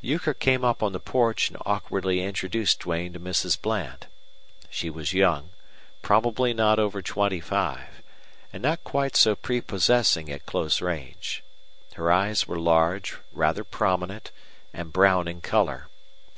[0.00, 3.60] Euchre came up on the porch and awkwardly introduced Duane to Mrs.
[3.60, 4.06] Bland.
[4.70, 5.50] She was young,
[6.00, 8.02] probably not over twenty five,
[8.50, 11.44] and not quite so prepossessing at close range.
[11.96, 14.30] Her eyes were large, rather prominent,
[14.72, 15.88] and brown in color.